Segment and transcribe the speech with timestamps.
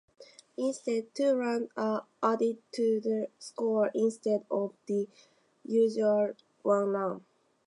[0.57, 5.07] Instead, two runs are added to the score instead of the
[5.63, 7.23] usual one run.